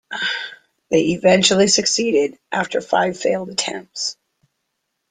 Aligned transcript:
They 0.89 1.09
eventually 1.09 1.67
succeeded 1.67 2.39
after 2.51 2.81
five 2.81 3.19
failed 3.19 3.49
attempts 3.49 4.17